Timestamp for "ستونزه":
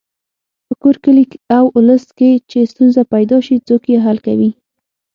2.71-3.01